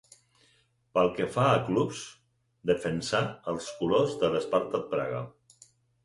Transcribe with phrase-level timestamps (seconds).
[0.97, 1.99] Pel que fa a clubs,
[2.69, 3.19] defensà
[3.53, 5.21] els colors de l'Sparta Praga.